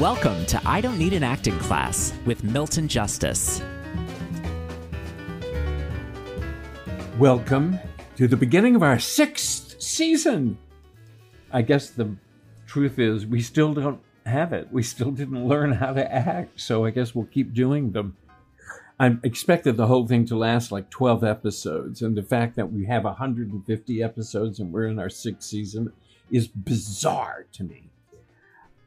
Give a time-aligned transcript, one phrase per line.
[0.00, 3.60] Welcome to I Don't Need an Acting Class with Milton Justice.
[7.18, 7.78] Welcome
[8.16, 10.56] to the beginning of our sixth season.
[11.52, 12.16] I guess the
[12.66, 14.72] truth is, we still don't have it.
[14.72, 18.16] We still didn't learn how to act, so I guess we'll keep doing them.
[18.98, 22.86] I expected the whole thing to last like 12 episodes, and the fact that we
[22.86, 25.92] have 150 episodes and we're in our sixth season
[26.30, 27.89] is bizarre to me.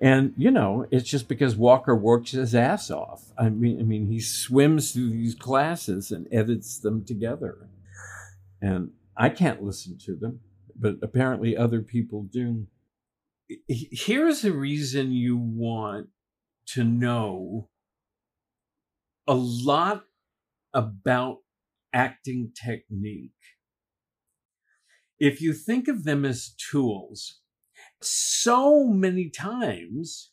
[0.03, 3.31] And you know, it's just because Walker works his ass off.
[3.37, 7.69] I mean, I mean, he swims through these classes and edits them together,
[8.61, 10.41] and I can't listen to them,
[10.75, 12.67] but apparently other people do.
[13.69, 16.09] Here's a reason you want
[16.73, 17.69] to know
[19.25, 20.03] a lot
[20.73, 21.37] about
[21.93, 23.31] acting technique.
[25.17, 27.39] If you think of them as tools,
[28.05, 30.31] so many times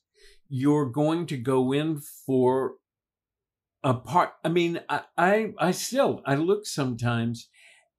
[0.49, 2.75] you're going to go in for
[3.83, 4.31] a part.
[4.45, 7.49] I mean, I, I, I still, I look sometimes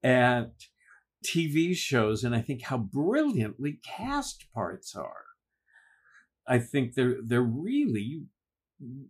[0.03, 0.51] at
[1.25, 5.25] TV shows and I think how brilliantly cast parts are.
[6.47, 8.23] I think they're, they're really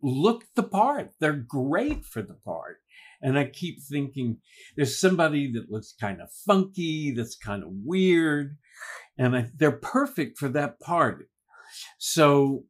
[0.01, 1.11] look the part.
[1.19, 2.77] They're great for the part.
[3.21, 4.37] And I keep thinking
[4.75, 8.57] there's somebody that looks kind of funky, that's kind of weird,
[9.17, 11.29] and I, they're perfect for that part.
[11.99, 12.65] So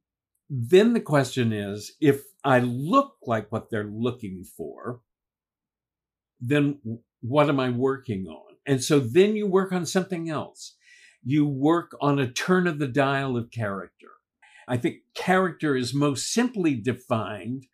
[0.49, 4.99] then the question is if I look like what they're looking for,
[6.41, 6.79] then
[7.22, 8.55] what am I working on?
[8.66, 10.75] And so then you work on something else.
[11.23, 14.07] You work on a turn of the dial of character.
[14.67, 17.65] I think character is most simply defined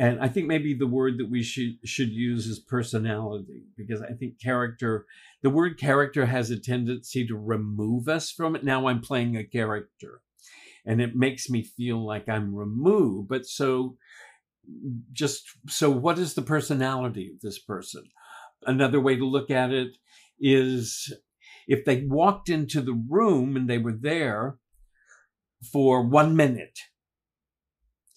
[0.00, 4.12] and I think maybe the word that we should should use is personality because I
[4.12, 5.06] think character
[5.42, 8.62] the word character has a tendency to remove us from it.
[8.62, 10.20] Now I'm playing a character
[10.86, 13.28] and it makes me feel like I'm removed.
[13.28, 13.96] But so
[15.12, 18.04] just so what is the personality of this person?
[18.64, 19.96] Another way to look at it
[20.38, 21.12] is
[21.66, 24.58] if they walked into the room and they were there
[25.62, 26.78] for one minute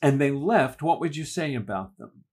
[0.01, 2.23] and they left, what would you say about them?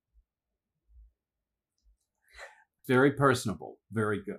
[2.86, 4.38] Very personable, very good.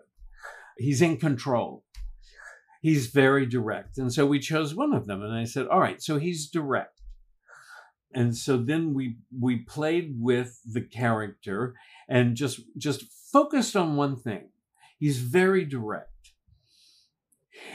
[0.77, 1.83] He's in control.
[2.81, 3.97] He's very direct.
[3.97, 5.21] And so we chose one of them.
[5.21, 7.01] And I said, all right, so he's direct.
[8.13, 11.75] And so then we we played with the character
[12.07, 14.49] and just just focused on one thing.
[14.97, 16.18] He's very direct.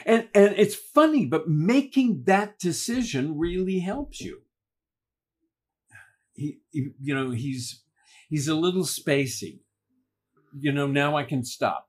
[0.06, 4.42] And and it's funny, but making that decision really helps you.
[6.34, 7.82] He, he you know he's
[8.28, 9.60] he's a little spacey.
[10.58, 11.88] You know now i can stop.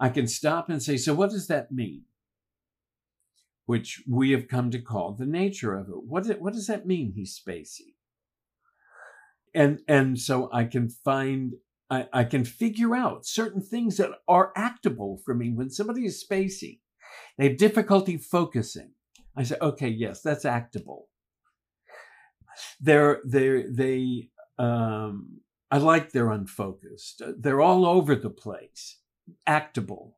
[0.00, 2.04] I can stop and say so what does that mean?
[3.66, 6.04] Which we have come to call the nature of it.
[6.04, 7.94] What, it, what does that mean he's spacey?
[9.54, 11.54] And and so i can find
[11.90, 15.50] I, I can figure out certain things that are actable for me.
[15.50, 16.80] When somebody is spacey
[17.36, 18.92] they have difficulty focusing.
[19.36, 21.08] I say okay yes that's actable.
[22.80, 25.40] They're they're, they um,
[25.70, 27.22] I like they're unfocused.
[27.38, 28.98] They're all over the place,
[29.46, 30.16] actable.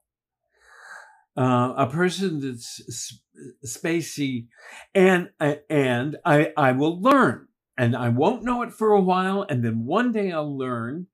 [1.37, 3.20] Uh, a person that's
[3.64, 4.48] spacey,
[4.94, 5.31] and
[5.69, 9.84] and I I will learn, and I won't know it for a while, and then
[9.84, 11.06] one day I'll learn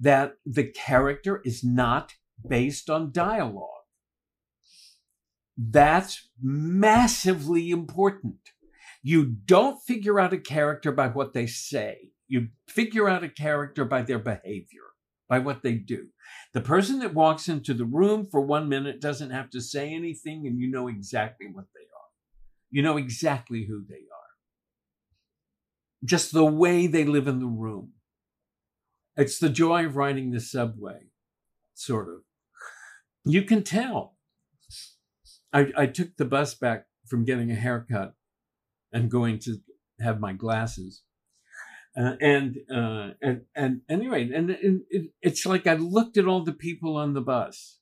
[0.00, 2.14] that the character is not
[2.48, 3.66] based on dialogue.
[5.56, 8.36] That's massively important.
[9.02, 12.12] You don't figure out a character by what they say.
[12.28, 14.94] You figure out a character by their behavior,
[15.28, 16.08] by what they do.
[16.54, 20.46] The person that walks into the room for one minute doesn't have to say anything,
[20.46, 22.08] and you know exactly what they are.
[22.70, 24.30] You know exactly who they are.
[26.04, 27.92] Just the way they live in the room.
[29.16, 31.08] It's the joy of riding the subway,
[31.74, 32.20] sort of.
[33.24, 34.16] You can tell.
[35.52, 38.14] I, I took the bus back from getting a haircut
[38.92, 39.58] and going to
[40.00, 41.02] have my glasses.
[41.98, 46.44] Uh, and, uh, and, and anyway, and, and it, it's like I looked at all
[46.44, 47.78] the people on the bus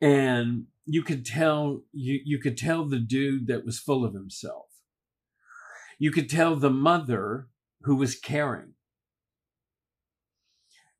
[0.00, 4.66] and you could tell, you, you could tell the dude that was full of himself.
[5.98, 7.48] You could tell the mother
[7.82, 8.72] who was caring.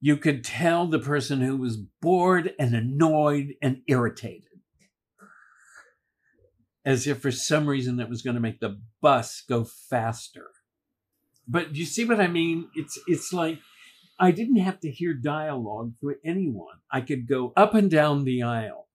[0.00, 4.50] You could tell the person who was bored and annoyed and irritated
[6.84, 10.46] as if for some reason that was going to make the bus go faster.
[11.46, 12.68] But you see what I mean?
[12.74, 13.58] It's it's like
[14.18, 16.78] I didn't have to hear dialogue for anyone.
[16.90, 18.88] I could go up and down the aisle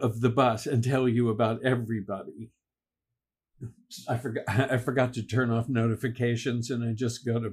[0.00, 2.50] of the bus and tell you about everybody.
[4.08, 7.52] I forgot I forgot to turn off notifications and I just got a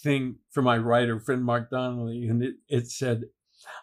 [0.00, 3.24] thing for my writer friend Mark Donnelly and it, it said,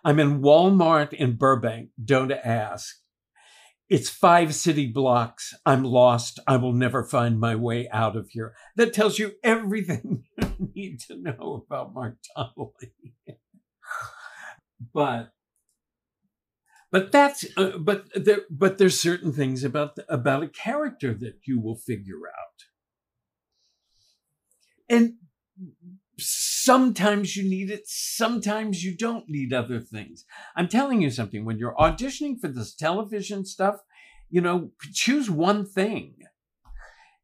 [0.04, 2.96] I'm in Walmart in Burbank, don't ask.
[3.88, 5.54] It's five city blocks.
[5.64, 6.40] I'm lost.
[6.48, 8.56] I will never find my way out of here.
[8.76, 12.94] That tells you everything you need to know about Mark Donnelly.
[14.94, 15.34] but
[16.92, 21.42] but that's uh, but there but there's certain things about the, about a character that
[21.46, 22.46] you will figure out
[24.90, 25.16] and
[26.18, 30.26] sometimes you need it sometimes you don't need other things.
[30.56, 33.82] I'm telling you something when you're auditioning for this television stuff
[34.30, 36.16] you know choose one thing.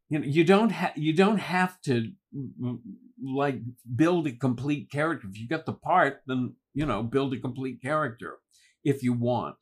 [0.10, 2.80] You know you don't have you don't have to mm, mm,
[3.24, 3.60] like
[3.96, 5.28] build a complete character.
[5.30, 8.38] If you got the part then you know build a complete character
[8.84, 9.58] if you want.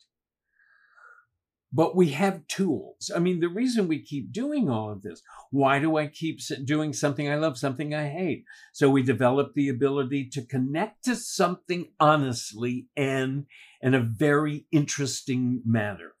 [1.72, 3.12] But we have tools.
[3.14, 6.92] I mean, the reason we keep doing all of this, why do I keep doing
[6.92, 8.44] something I love, something I hate?
[8.72, 13.46] So we develop the ability to connect to something honestly and
[13.80, 16.14] in a very interesting manner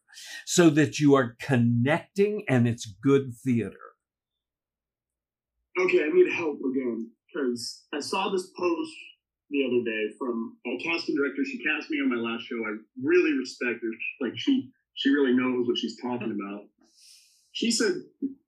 [0.46, 3.76] so that you are connecting and it's good theater.
[5.78, 8.92] Okay, I need help again because I saw this post
[9.50, 11.44] the other day from a casting director.
[11.44, 12.56] She cast me on my last show.
[12.56, 14.26] I really respect her.
[14.26, 14.70] Like she
[15.00, 16.68] she really knows what she's talking about.
[17.52, 17.92] She said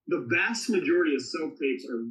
[0.07, 2.05] the vast majority of self tapes are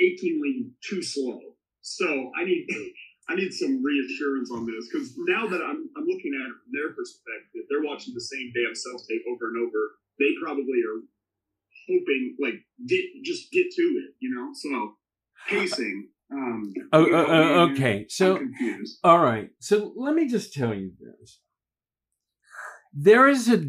[0.00, 1.38] achingly too slow.
[1.82, 2.66] So I need
[3.30, 6.72] I need some reassurance on this because now that I'm I'm looking at it from
[6.72, 10.00] their perspective, they're watching the same damn self tape over and over.
[10.18, 11.04] They probably are
[11.86, 14.50] hoping like get just get to it, you know.
[14.56, 14.96] So
[15.48, 18.06] pacing um, oh, uh, uh, okay.
[18.08, 18.38] So,
[19.02, 19.48] all right.
[19.60, 21.40] So let me just tell you this.
[22.92, 23.64] There is a,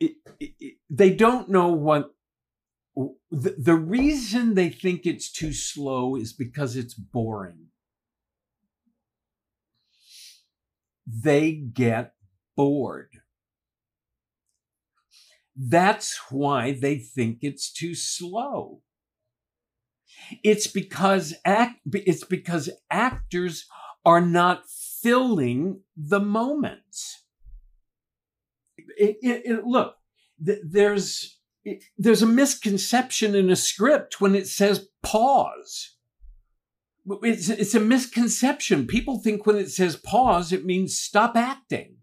[0.00, 2.14] it, it, they don't know what,
[3.30, 7.66] the, the reason they think it's too slow is because it's boring.
[11.06, 12.14] They get
[12.56, 13.20] bored.
[15.56, 18.82] That's why they think it's too slow.
[20.44, 23.66] It's because act, it's because actors
[24.04, 27.24] are not filling the moments.
[28.96, 29.94] It, it, it, look,
[30.44, 31.38] th- there's
[31.98, 35.96] there's a misconception in a script when it says pause.
[37.22, 38.86] It's, it's a misconception.
[38.86, 41.96] People think when it says pause, it means stop acting.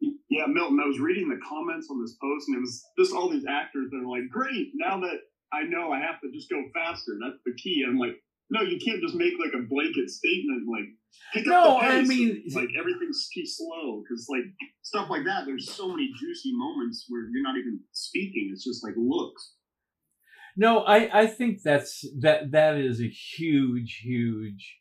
[0.00, 3.28] Yeah, Milton, I was reading the comments on this post, and it was just all
[3.28, 5.18] these actors that are like, great, now that
[5.52, 7.16] I know I have to just go faster.
[7.20, 7.84] That's the key.
[7.86, 8.16] I'm like,
[8.50, 10.88] no, you can't just make like a blanket statement like
[11.34, 11.92] pick no, up the pace.
[11.92, 14.44] I mean, like everything's too slow because like
[14.82, 15.44] stuff like that.
[15.46, 18.50] There's so many juicy moments where you're not even speaking.
[18.52, 19.54] It's just like looks.
[20.56, 24.78] No, I I think that's that that is a huge huge.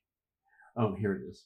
[0.75, 1.45] Oh, here it is.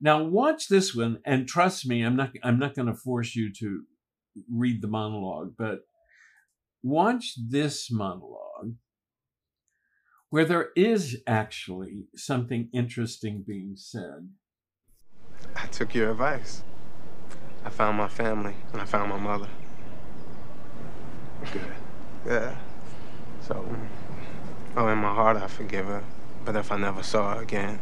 [0.00, 3.52] Now watch this one, and trust me, I'm not I'm not going to force you
[3.60, 3.84] to
[4.52, 5.80] read the monologue, but
[6.82, 8.74] watch this monologue
[10.30, 14.30] where there is actually something interesting being said.
[15.54, 16.62] I took your advice.
[17.64, 19.48] I found my family and I found my mother.
[21.52, 21.62] Good.
[22.26, 22.56] Yeah.
[23.40, 23.64] So,
[24.76, 26.02] oh, in my heart, I forgive her.
[26.44, 27.80] But if I never saw her again,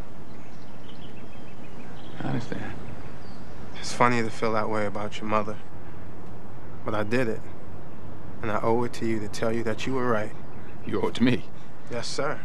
[2.20, 2.72] I understand.
[3.78, 5.56] It's funny to feel that way about your mother.
[6.84, 7.40] But I did it.
[8.42, 10.32] And I owe it to you to tell you that you were right.
[10.86, 11.44] You owe it to me?
[11.90, 12.40] Yes, sir.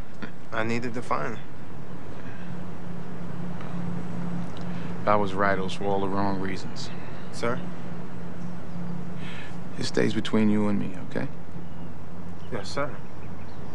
[0.52, 1.44] I needed to find her.
[5.02, 6.90] If I was right, it was for all the wrong reasons.
[7.32, 7.60] Sir?
[9.78, 11.28] It stays between you and me, okay?
[12.52, 12.96] Yes, sir.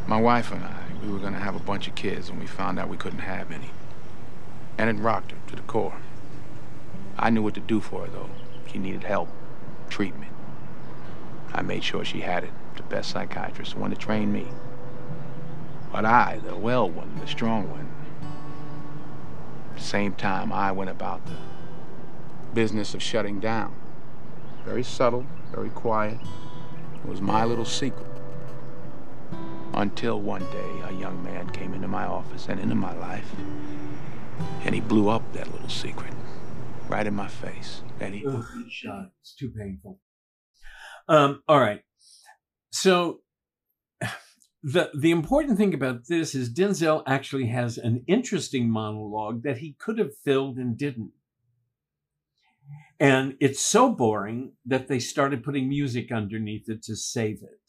[0.06, 2.78] My wife and I, we were gonna have a bunch of kids and we found
[2.78, 3.70] out we couldn't have any.
[4.76, 5.96] And it rocked her to the core.
[7.18, 8.28] I knew what to do for her, though.
[8.70, 9.30] She needed help,
[9.88, 10.32] treatment.
[11.54, 12.50] I made sure she had it.
[12.76, 14.48] The best psychiatrist, the one that trained me.
[15.94, 17.88] But I, the well one, the strong one,
[19.76, 21.36] same time, I went about the
[22.52, 23.76] business of shutting down.
[24.64, 26.18] Very subtle, very quiet.
[26.96, 28.08] It was my little secret.
[29.72, 33.30] Until one day, a young man came into my office and into my life,
[34.64, 36.12] and he blew up that little secret
[36.88, 37.82] right in my face.
[38.00, 38.26] And he.
[38.26, 39.12] Ugh, shot.
[39.20, 40.00] It's too painful.
[41.06, 41.82] Um, all right.
[42.72, 43.20] So
[44.64, 49.76] the the important thing about this is Denzel actually has an interesting monologue that he
[49.78, 51.12] could have filled and didn't.
[52.98, 57.60] And it's so boring that they started putting music underneath it to save it.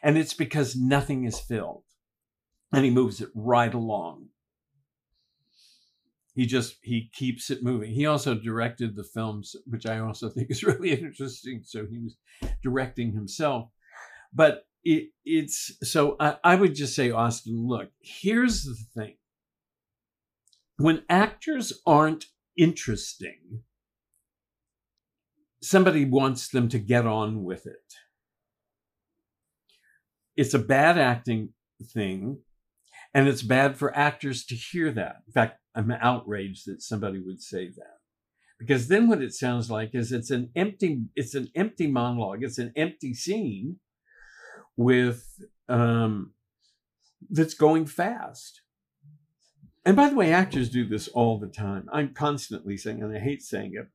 [0.00, 1.82] And it's because nothing is filled.
[2.72, 4.28] And he moves it right along.
[6.34, 7.90] He just he keeps it moving.
[7.90, 11.62] He also directed the films, which I also think is really interesting.
[11.64, 12.16] So he was
[12.62, 13.70] directing himself.
[14.32, 19.16] But it, it's so I, I would just say, Austin, look, here's the thing.
[20.78, 22.24] When actors aren't
[22.56, 23.64] interesting,
[25.62, 27.92] somebody wants them to get on with it.
[30.36, 31.50] It's a bad acting
[31.92, 32.38] thing,
[33.12, 35.16] and it's bad for actors to hear that.
[35.26, 37.98] In fact, I'm outraged that somebody would say that.
[38.58, 42.58] Because then what it sounds like is it's an empty, it's an empty monologue, it's
[42.58, 43.80] an empty scene
[44.78, 46.32] with um
[47.28, 48.62] that's going fast.
[49.84, 51.88] And by the way, actors do this all the time.
[51.92, 53.88] I'm constantly saying, and I hate saying it,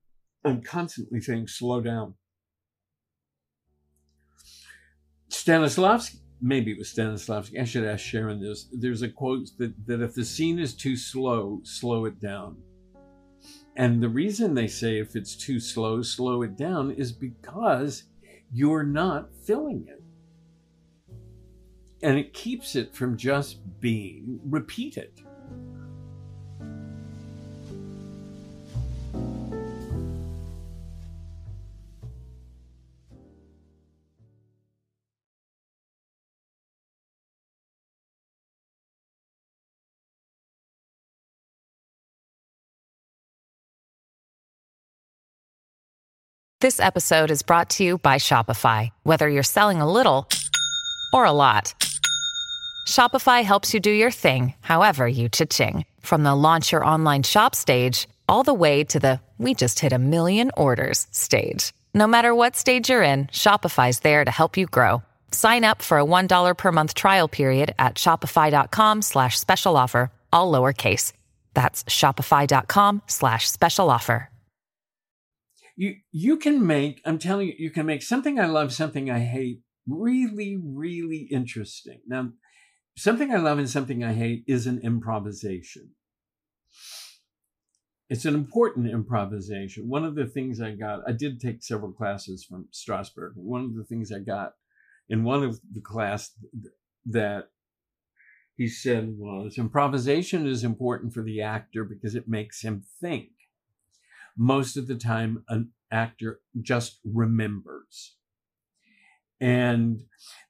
[0.44, 2.16] I'm constantly saying, slow down.
[5.30, 8.68] Stanislavski, maybe it was Stanislavski, I should ask Sharon this.
[8.72, 12.58] There's a quote that, that if the scene is too slow, slow it down.
[13.76, 18.04] And the reason they say if it's too slow, slow it down is because
[18.52, 20.03] you're not filling it.
[22.04, 25.22] And it keeps it from just being repeated.
[46.60, 48.90] This episode is brought to you by Shopify.
[49.04, 50.30] Whether you're selling a little
[51.14, 51.74] or a lot,
[52.86, 55.86] Shopify helps you do your thing, however you cha-ching.
[56.02, 59.94] From the launch your online shop stage, all the way to the we just hit
[59.94, 61.74] a million orders stage.
[61.94, 65.02] No matter what stage you're in, Shopify's there to help you grow.
[65.32, 70.52] Sign up for a $1 per month trial period at shopify.com slash special offer, all
[70.52, 71.14] lowercase.
[71.54, 74.30] That's shopify.com slash special offer.
[75.76, 79.20] You you can make, I'm telling you, you can make something I love, something I
[79.20, 82.00] hate really, really interesting.
[82.08, 82.30] Now,
[82.96, 85.92] something I love and something I hate is an improvisation.
[88.10, 89.90] It's an important improvisation.
[89.90, 93.32] One of the things I got, I did take several classes from Strasberg.
[93.36, 94.54] One of the things I got
[95.10, 96.32] in one of the class
[97.06, 97.50] that
[98.56, 103.30] he said was improvisation is important for the actor because it makes him think.
[104.38, 108.16] Most of the time, an actor just remembers.
[109.44, 110.04] And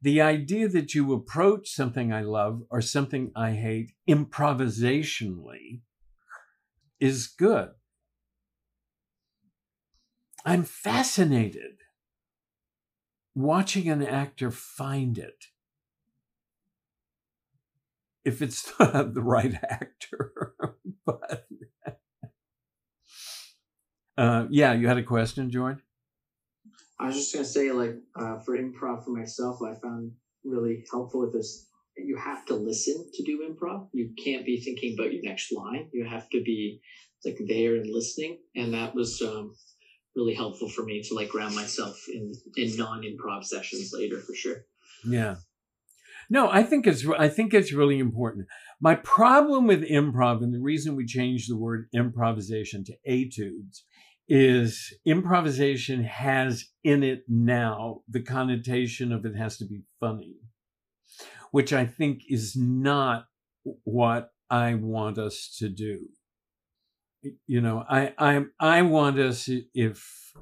[0.03, 5.81] the idea that you approach something I love or something I hate improvisationally
[6.99, 7.69] is good.
[10.45, 11.79] I'm fascinated
[13.33, 15.45] watching an actor find it.
[18.23, 20.33] If it's not the right actor,
[21.05, 21.47] but
[24.19, 25.79] uh, yeah, you had a question, George?
[27.03, 30.13] I was just gonna say, like, uh, for improv for myself, I found
[30.45, 31.67] really helpful with this.
[31.97, 33.89] You have to listen to do improv.
[33.93, 35.89] You can't be thinking about your next line.
[35.91, 36.79] You have to be
[37.25, 39.53] like there and listening, and that was um,
[40.15, 44.33] really helpful for me to like ground myself in in non improv sessions later for
[44.33, 44.65] sure.
[45.05, 45.35] Yeah.
[46.29, 48.47] No, I think it's I think it's really important.
[48.79, 53.83] My problem with improv and the reason we changed the word improvisation to etudes
[54.27, 60.35] is improvisation has in it now the connotation of it has to be funny,
[61.51, 63.27] which I think is not
[63.83, 66.07] what I want us to do.
[67.47, 70.33] You know, I I I want us if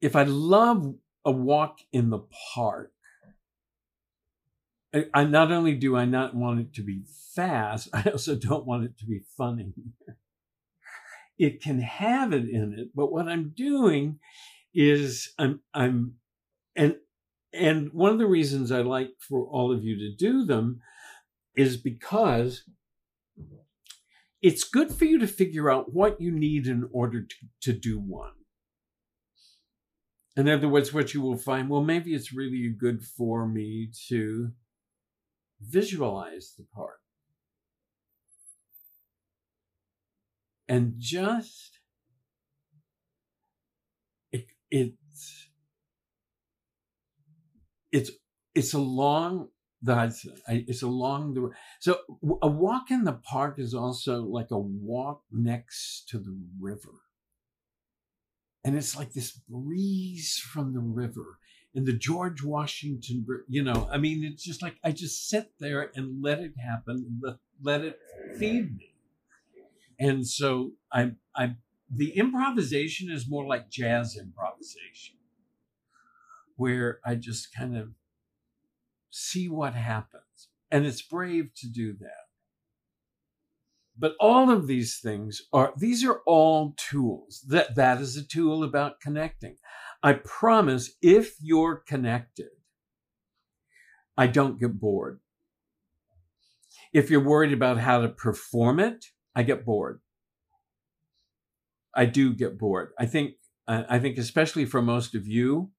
[0.00, 2.20] if I love a walk in the
[2.54, 2.92] park,
[4.94, 7.02] I, I not only do I not want it to be
[7.34, 9.72] fast, I also don't want it to be funny
[11.40, 12.90] it can have it in it.
[12.94, 14.18] But what I'm doing
[14.74, 16.16] is I'm, I'm,
[16.76, 16.96] and,
[17.54, 20.82] and one of the reasons I like for all of you to do them
[21.56, 22.64] is because
[24.42, 27.98] it's good for you to figure out what you need in order to, to do
[27.98, 28.32] one.
[30.36, 34.50] In other words, what you will find, well, maybe it's really good for me to
[35.58, 37.00] visualize the part.
[40.70, 41.80] And just
[44.30, 45.48] it, it's
[47.90, 48.10] it's
[48.54, 49.48] it's along
[49.82, 50.14] the
[50.46, 51.50] it's along the
[51.80, 51.98] so
[52.42, 57.00] a walk in the park is also like a walk next to the river
[58.62, 61.38] and it's like this breeze from the river
[61.72, 65.92] and the George Washington, you know, I mean, it's just like I just sit there
[65.94, 67.96] and let it happen, let, let it
[68.36, 68.89] feed me.
[70.00, 71.56] And so I, I,
[71.94, 75.16] the improvisation is more like jazz improvisation,
[76.56, 77.90] where I just kind of
[79.10, 80.48] see what happens.
[80.70, 82.28] And it's brave to do that.
[83.98, 87.44] But all of these things are, these are all tools.
[87.48, 89.56] That, that is a tool about connecting.
[90.02, 92.48] I promise if you're connected,
[94.16, 95.20] I don't get bored.
[96.94, 100.00] If you're worried about how to perform it, I get bored.
[101.94, 102.90] I do get bored.
[102.98, 103.34] I think
[103.66, 105.70] I think especially for most of you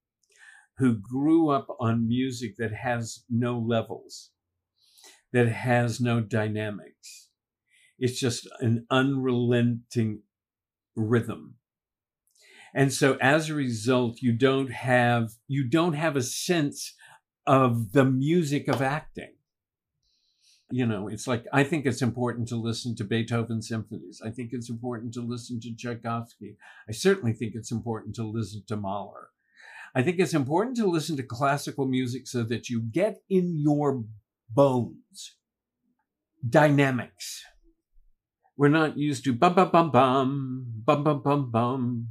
[0.78, 4.32] who grew up on music that has no levels,
[5.34, 7.30] that has no dynamics.
[8.00, 10.22] It's just an unrelenting
[10.96, 11.56] rhythm
[12.74, 16.96] and so as a result you don't have you don't have a sense
[17.46, 19.34] of the music of acting
[20.72, 24.22] you know it's like i think it's important to listen to beethoven symphonies.
[24.26, 26.58] I think it's important to listen to tchaikovsky.
[26.88, 29.30] I certainly think it's important to listen to mahler.
[29.94, 34.06] I think it's important to listen to classical music so that you get in your
[34.50, 35.36] bones
[36.48, 37.44] dynamics.
[38.58, 42.08] We're not used to bum bum bum bum bum bum bum bum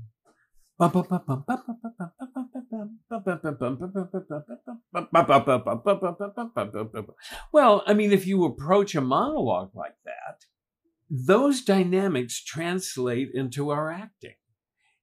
[7.52, 10.46] well, I mean, if you approach a monologue like that,
[11.10, 14.36] those dynamics translate into our acting.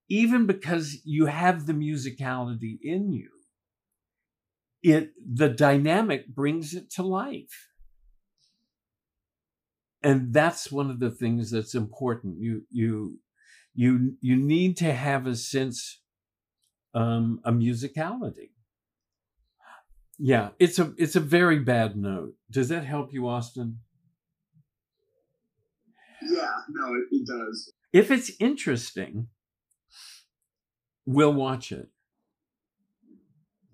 [0.10, 3.30] Even because you have the musicality in you,
[4.82, 7.68] it the dynamic brings it to life.
[10.02, 12.38] And that's one of the things that's important.
[12.40, 13.20] You you
[13.78, 16.02] you you need to have a sense
[16.96, 18.50] um a musicality.
[20.18, 22.34] Yeah it's a it's a very bad note.
[22.50, 23.80] Does that help you austin?
[26.24, 27.72] Yeah no it, it does.
[27.94, 29.28] If it's interesting
[31.06, 31.88] we'll watch it.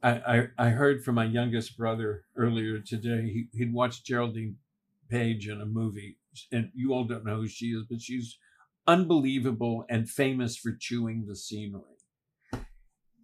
[0.04, 4.58] I, I, I heard from my youngest brother earlier today he, he'd watched geraldine
[5.10, 6.18] page in a movie
[6.52, 8.38] and you all don't know who she is but she's
[8.88, 11.82] unbelievable and famous for chewing the scenery.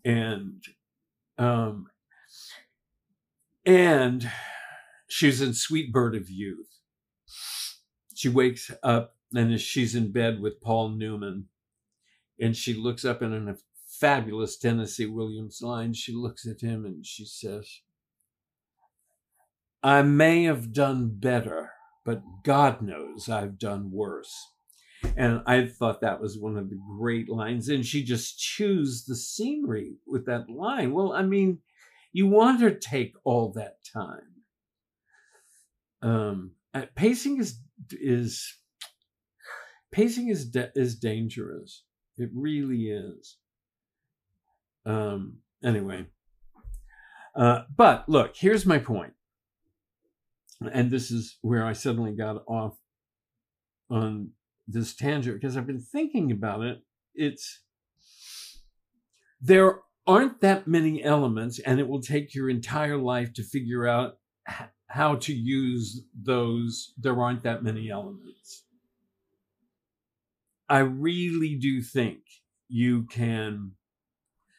[0.05, 0.63] And
[1.37, 1.87] um
[3.65, 4.29] and
[5.07, 6.79] she's in Sweet Bird of Youth.
[8.15, 11.45] She wakes up and she's in bed with Paul Newman.
[12.39, 15.93] And she looks up in a fabulous Tennessee Williams line.
[15.93, 17.81] She looks at him and she says,
[19.83, 21.71] I may have done better,
[22.05, 24.33] but God knows I've done worse.
[25.17, 27.69] And I thought that was one of the great lines.
[27.69, 30.93] And she just chews the scenery with that line.
[30.93, 31.59] Well, I mean,
[32.11, 34.21] you want her to take all that time.
[36.01, 37.59] Um, uh, pacing is
[37.91, 38.55] is
[39.91, 41.83] pacing is is dangerous.
[42.17, 43.37] It really is.
[44.85, 46.05] Um, anyway,
[47.35, 49.13] uh, but look, here's my point,
[50.61, 52.77] and this is where I suddenly got off
[53.89, 54.31] on
[54.71, 56.83] this tangent because I've been thinking about it.
[57.15, 57.61] It's
[59.41, 64.17] there aren't that many elements, and it will take your entire life to figure out
[64.87, 66.93] how to use those.
[66.97, 68.63] There aren't that many elements.
[70.67, 72.19] I really do think
[72.67, 73.71] you can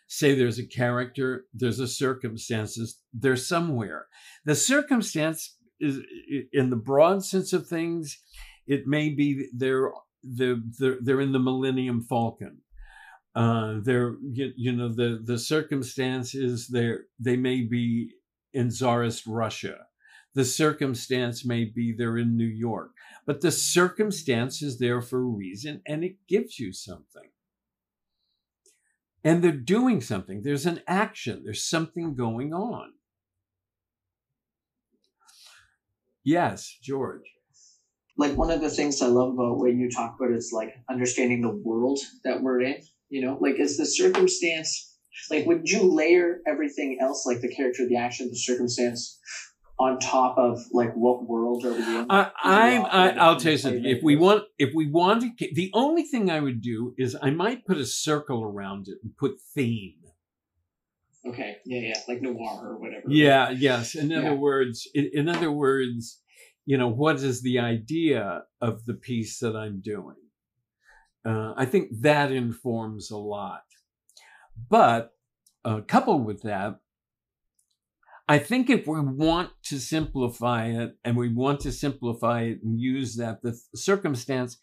[0.08, 4.06] say there's a character, there's a circumstances, there's somewhere.
[4.44, 6.00] The circumstance is,
[6.52, 8.18] in the broad sense of things,
[8.66, 9.90] it may be they're
[10.22, 12.58] the, the they're in the Millennium Falcon.
[13.34, 18.10] Uh, they're you, you know the the circumstances they they may be
[18.52, 19.86] in Tsarist Russia.
[20.34, 22.90] The circumstance may be they're in New York,
[23.26, 27.30] but the circumstance is there for a reason, and it gives you something.
[29.22, 30.42] And they're doing something.
[30.42, 31.42] There's an action.
[31.44, 32.92] There's something going on.
[36.24, 37.39] Yes, George
[38.20, 41.42] like one of the things I love about what you talk about is like understanding
[41.42, 42.76] the world that we're in.
[43.08, 44.90] You know, like is the circumstance
[45.30, 49.18] like would you layer everything else, like the character, the action, the circumstance,
[49.78, 52.06] on top of like what world are we in?
[52.10, 52.84] I, I'm.
[52.84, 53.84] I, I'll tell you something.
[53.84, 57.30] If we want, if we want to, the only thing I would do is I
[57.30, 59.94] might put a circle around it and put theme.
[61.26, 61.56] Okay.
[61.66, 61.80] Yeah.
[61.80, 62.00] Yeah.
[62.08, 63.04] Like noir or whatever.
[63.08, 63.50] Yeah.
[63.50, 63.94] Yes.
[63.94, 64.34] In other yeah.
[64.34, 66.19] words, in, in other words,
[66.70, 70.14] you know, what is the idea of the piece that I'm doing?
[71.26, 73.64] Uh, I think that informs a lot.
[74.68, 75.10] But
[75.64, 76.78] uh, coupled with that,
[78.28, 82.80] I think if we want to simplify it and we want to simplify it and
[82.80, 84.56] use that, the circumstance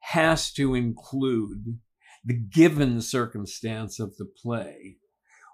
[0.00, 1.78] has to include
[2.24, 4.96] the given circumstance of the play,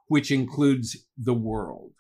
[0.07, 1.93] which includes the world.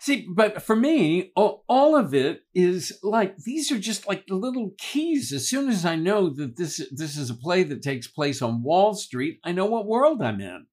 [0.00, 4.72] See, but for me, all, of it is like these are just like the little
[4.78, 5.32] keys.
[5.32, 8.62] As soon as I know that this this is a play that takes place on
[8.62, 10.66] Wall Street, I know what world I'm in.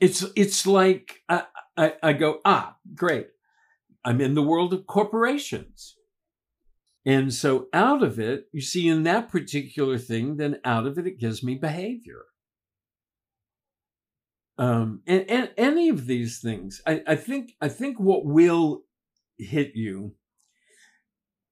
[0.00, 1.44] It's it's like I,
[1.76, 3.28] I, I go ah great,
[4.04, 5.96] I'm in the world of corporations.
[7.06, 11.06] And so out of it, you see, in that particular thing, then out of it,
[11.06, 12.24] it gives me behavior.
[14.56, 18.82] Um, and, and any of these things, I, I think, I think what will
[19.36, 20.14] hit you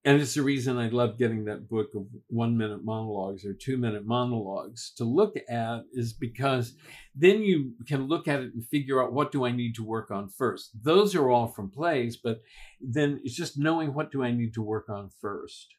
[0.05, 3.77] and it's the reason I love getting that book of one minute monologues or two
[3.77, 6.75] minute monologues to look at is because
[7.15, 10.11] then you can look at it and figure out what do I need to work
[10.11, 10.71] on first.
[10.83, 12.41] Those are all from plays, but
[12.81, 15.73] then it's just knowing what do I need to work on first.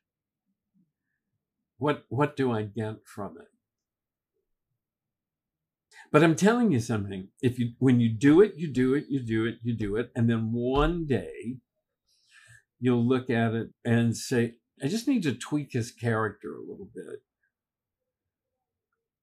[1.77, 3.49] What what do I get from it?
[6.15, 7.27] But I'm telling you something.
[7.43, 10.13] If you when you do it, you do it, you do it, you do it,
[10.15, 11.57] and then one day
[12.79, 16.89] you'll look at it and say, I just need to tweak his character a little
[16.95, 17.25] bit.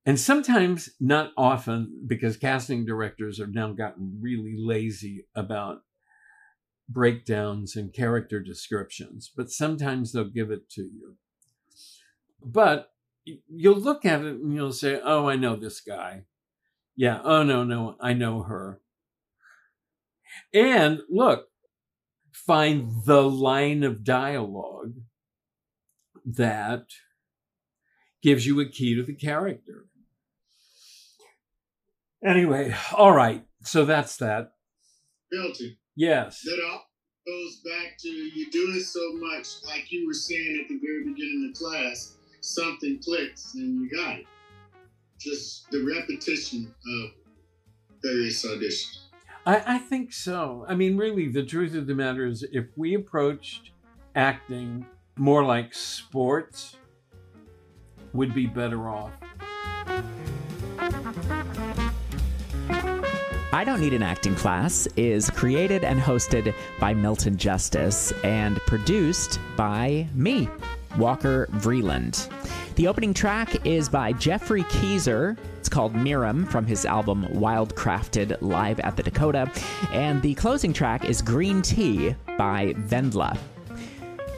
[0.06, 5.84] And sometimes, not often, because casting directors have now gotten really lazy about
[6.90, 11.16] breakdowns and character descriptions, but sometimes they'll give it to you.
[12.44, 12.92] But
[13.24, 16.26] you'll look at it and you'll say, Oh, I know this guy.
[16.96, 17.22] Yeah.
[17.24, 18.82] Oh, no, no, I know her.
[20.54, 21.48] And look,
[22.32, 24.96] find the line of dialogue
[26.26, 26.86] that
[28.22, 29.86] gives you a key to the character.
[32.24, 33.44] Anyway, all right.
[33.64, 34.52] So that's that.
[35.32, 35.78] Milton.
[35.96, 36.42] Yes.
[36.44, 36.84] That all
[37.26, 41.52] goes back to you doing so much, like you were saying at the very beginning
[41.52, 44.26] of class, something clicks and you got it.
[45.24, 47.12] Just the repetition of
[48.02, 49.02] various auditions.
[49.46, 50.66] I, I think so.
[50.68, 53.72] I mean, really, the truth of the matter is, if we approached
[54.16, 54.86] acting
[55.18, 56.78] more like sports,
[58.14, 59.12] would be better off.
[63.54, 69.40] I Don't Need an Acting Class is created and hosted by Milton Justice and produced
[69.56, 70.50] by me,
[70.98, 72.30] Walker Vreeland.
[72.82, 75.38] The opening track is by Geoffrey Keezer.
[75.60, 79.52] It's called Miriam from his album Wildcrafted Live at the Dakota.
[79.92, 83.38] And the closing track is Green Tea by Vendla.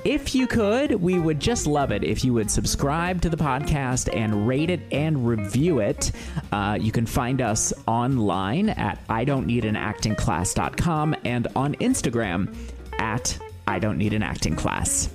[0.03, 4.13] If you could, we would just love it if you would subscribe to the podcast
[4.13, 6.11] and rate it and review it.
[6.51, 11.75] Uh, you can find us online at I don't need an acting class.com and on
[11.75, 12.53] Instagram
[12.99, 15.09] at I don't need an acting class.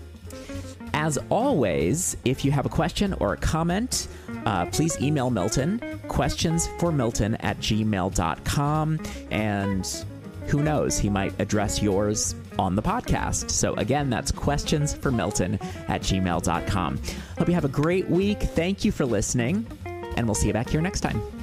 [0.99, 4.09] As always, if you have a question or a comment,
[4.45, 8.99] uh, please email Milton, questions for Milton at gmail.com.
[9.31, 10.05] And
[10.49, 13.53] who knows, he might address yours on the podcast.
[13.53, 17.01] So, again, that's questions for Milton at gmail.com.
[17.39, 18.41] Hope you have a great week.
[18.41, 21.38] Thank you for listening, and we'll see you back here next time.